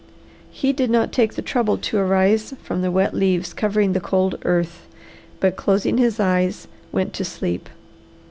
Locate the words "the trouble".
1.35-1.77